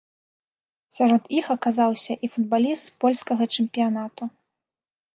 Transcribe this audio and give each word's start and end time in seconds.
Сярод 0.97 1.21
іх 1.41 1.45
аказаўся 1.57 2.13
і 2.23 2.31
футбаліст 2.33 2.93
польскага 3.07 3.43
чэмпіянату. 3.57 4.23